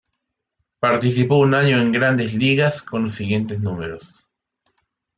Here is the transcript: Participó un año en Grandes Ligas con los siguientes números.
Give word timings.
Participó 0.79 1.37
un 1.37 1.53
año 1.53 1.77
en 1.79 1.91
Grandes 1.91 2.33
Ligas 2.33 2.81
con 2.81 3.03
los 3.03 3.13
siguientes 3.13 3.59
números. 3.59 4.27